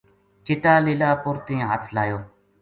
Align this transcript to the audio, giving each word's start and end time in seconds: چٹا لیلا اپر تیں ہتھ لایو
چٹا 0.45 0.73
لیلا 0.85 1.07
اپر 1.15 1.35
تیں 1.45 1.61
ہتھ 1.69 1.87
لایو 1.95 2.19